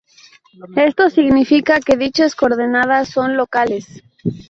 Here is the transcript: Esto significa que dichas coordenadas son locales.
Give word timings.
Esto 0.77 1.11
significa 1.11 1.79
que 1.79 1.95
dichas 1.95 2.33
coordenadas 2.33 3.07
son 3.09 3.37
locales. 3.37 4.01